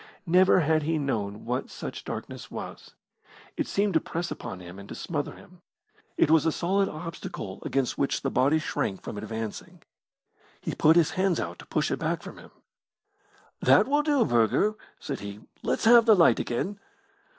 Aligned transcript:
Never 0.25 0.61
had 0.61 0.81
he 0.81 0.97
known 0.97 1.45
what 1.45 1.69
such 1.69 2.03
darkness 2.03 2.49
was. 2.49 2.95
It 3.55 3.67
seemed 3.67 3.93
to 3.93 3.99
press 3.99 4.31
upon 4.31 4.59
him 4.59 4.79
and 4.79 4.89
to 4.89 4.95
smother 4.95 5.33
him. 5.33 5.61
It 6.17 6.31
was 6.31 6.43
a 6.47 6.51
solid 6.51 6.89
obstacle 6.89 7.61
against 7.63 7.99
which 7.99 8.23
the 8.23 8.31
body 8.31 8.57
shrank 8.57 9.03
from 9.03 9.15
advancing. 9.19 9.83
He 10.59 10.73
put 10.73 10.95
his 10.95 11.11
hands 11.11 11.39
out 11.39 11.59
to 11.59 11.67
push 11.67 11.91
it 11.91 11.97
back 11.99 12.23
from 12.23 12.39
him. 12.39 12.49
"That 13.61 13.87
will 13.87 14.01
do, 14.01 14.25
Burger," 14.25 14.73
said 14.99 15.19
he, 15.19 15.41
"let's 15.61 15.85
have 15.85 16.07
the 16.07 16.15
light 16.15 16.39
again." 16.39 16.79